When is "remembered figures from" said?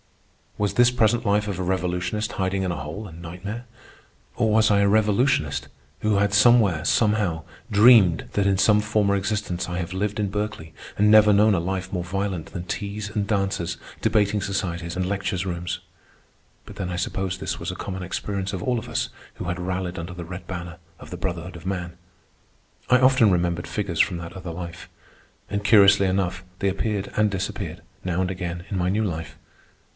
23.31-24.17